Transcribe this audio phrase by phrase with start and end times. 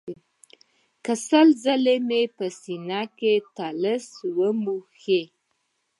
[1.03, 2.99] که سل ځله مې پر سینه
[3.37, 4.05] اطلس
[4.37, 5.05] ومیښ.